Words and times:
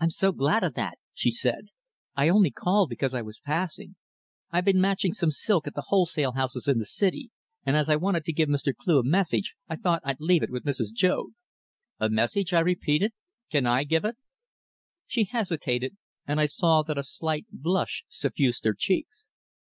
"I'm 0.00 0.10
so 0.10 0.32
glad 0.32 0.62
of 0.64 0.74
that," 0.74 0.98
she 1.14 1.30
said. 1.30 1.68
"I 2.14 2.28
only 2.28 2.50
called 2.50 2.90
because 2.90 3.14
I 3.14 3.22
was 3.22 3.40
passing. 3.42 3.96
I've 4.50 4.66
been 4.66 4.82
matching 4.82 5.14
some 5.14 5.30
silk 5.30 5.66
at 5.66 5.72
the 5.74 5.84
wholesale 5.86 6.32
houses 6.32 6.68
in 6.68 6.76
the 6.76 6.84
City, 6.84 7.30
and 7.64 7.74
as 7.74 7.88
I 7.88 7.96
wanted 7.96 8.26
to 8.26 8.34
give 8.34 8.50
Mr. 8.50 8.74
Cleugh 8.76 9.00
a 9.00 9.02
message 9.02 9.54
I 9.66 9.76
thought 9.76 10.02
I'd 10.04 10.20
leave 10.20 10.42
it 10.42 10.50
with 10.50 10.64
Mrs. 10.64 10.92
Joad." 10.92 11.32
"A 11.98 12.10
message?" 12.10 12.52
I 12.52 12.60
repeated. 12.60 13.12
"Can 13.50 13.64
I 13.64 13.84
give 13.84 14.04
it?" 14.04 14.18
She 15.06 15.24
hesitated, 15.24 15.96
and 16.26 16.38
I 16.38 16.44
saw 16.44 16.82
that 16.82 16.98
a 16.98 17.02
slight 17.02 17.46
blush 17.50 18.04
suffused 18.10 18.62
her 18.66 18.74
cheeks. 18.74 19.30